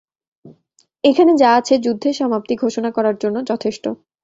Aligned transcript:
এখানে 1.03 1.31
যা 1.41 1.49
আছে 1.59 1.73
যুদ্ধের 1.85 2.15
সমাপ্তি 2.19 2.53
ঘোষণা 2.63 2.89
করার 2.97 3.15
জন্য 3.23 3.37
যথেষ্ট। 3.49 3.83